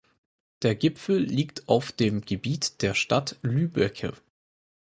Der 0.63 0.73
Gipfel 0.73 1.19
liegt 1.19 1.69
auf 1.69 1.91
dem 1.91 2.21
Gebiet 2.21 2.81
der 2.81 2.95
Stadt 2.95 3.37
Lübbecke. 3.43 4.13